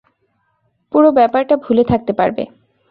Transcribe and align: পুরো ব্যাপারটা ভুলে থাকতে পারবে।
পুরো 0.93 1.09
ব্যাপারটা 1.11 1.55
ভুলে 1.57 1.83
থাকতে 1.83 2.11
পারবে। 2.13 2.43